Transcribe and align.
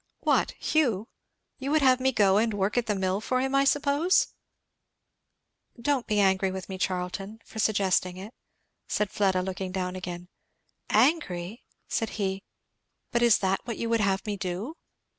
"What, 0.21 0.55
Hugh? 0.59 1.09
You 1.59 1.69
would 1.69 1.83
have 1.83 1.99
me 1.99 2.11
go 2.11 2.37
and 2.39 2.55
work 2.55 2.75
at 2.75 2.87
the 2.87 2.95
mill 2.95 3.21
for 3.21 3.39
him, 3.39 3.53
I 3.53 3.65
suppose!" 3.65 4.29
"Don't 5.79 6.07
be 6.07 6.19
angry 6.19 6.49
with 6.49 6.69
me, 6.69 6.79
Charlton, 6.79 7.39
for 7.45 7.59
suggesting 7.59 8.17
it," 8.17 8.33
said 8.87 9.11
Fleda 9.11 9.43
looking 9.43 9.71
down 9.71 9.95
again. 9.95 10.27
"Angry!" 10.89 11.63
said 11.87 12.09
he. 12.17 12.41
"But 13.11 13.21
is 13.21 13.37
that 13.37 13.61
what 13.65 13.77
you 13.77 13.89
would 13.89 14.01
have 14.01 14.25
me 14.25 14.37
do?" 14.37 14.75